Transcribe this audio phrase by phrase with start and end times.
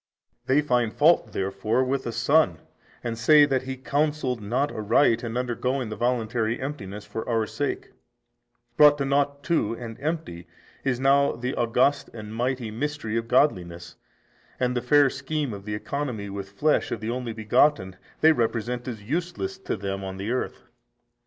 [0.45, 0.55] A.
[0.55, 2.57] They find fault therefore with the Son
[3.03, 7.91] and say that He counselled not aright in undergoing the voluntary emptiness for our sake:
[8.77, 10.47] brought to nought too and empty
[10.83, 13.95] is now the august and mighty Mystery of godliness,
[14.59, 18.87] and the fair scheme of the Economy with flesh of the Only Begotten they represent
[18.87, 20.63] as useless to them on the earth.